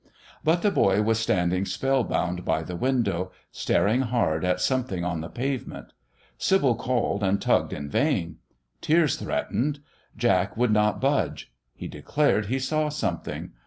[0.43, 5.29] But the boy was standing spellbound by the window, staring hard at something on the
[5.29, 5.93] pavement.
[6.39, 8.37] Sybil called and tugged in vain.
[8.81, 9.77] Tears threatened.
[10.17, 11.53] Jack would not budge.
[11.75, 13.51] He declared he saw something.